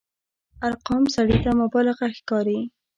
ارقام 0.67 1.03
سړي 1.15 1.37
ته 1.43 1.51
مبالغه 1.61 2.05
ښکاري. 2.17 2.59